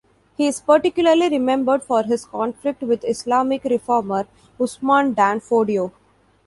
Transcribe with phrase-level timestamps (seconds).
[0.35, 4.25] He is particularly remembered for his conflict with Islamic reformer
[4.59, 5.91] Usman dan Fodio.